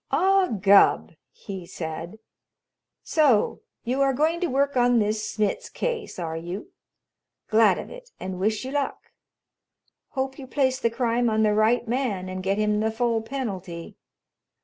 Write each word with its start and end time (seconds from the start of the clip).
"Ah, 0.09 0.47
Gubb!" 0.47 1.13
he 1.31 1.67
said. 1.67 2.17
"So 3.03 3.61
you 3.83 4.01
are 4.01 4.13
going 4.13 4.39
to 4.39 4.47
work 4.47 4.75
on 4.75 4.97
this 4.97 5.23
Smitz 5.23 5.69
case, 5.71 6.17
are 6.17 6.35
you? 6.35 6.71
Glad 7.49 7.77
of 7.77 7.91
it, 7.91 8.09
and 8.19 8.39
wish 8.39 8.65
you 8.65 8.71
luck. 8.71 9.11
Hope 10.13 10.39
you 10.39 10.47
place 10.47 10.79
the 10.79 10.89
crime 10.89 11.29
on 11.29 11.43
the 11.43 11.53
right 11.53 11.87
man 11.87 12.29
and 12.29 12.41
get 12.41 12.57
him 12.57 12.79
the 12.79 12.89
full 12.89 13.21
penalty. 13.21 13.95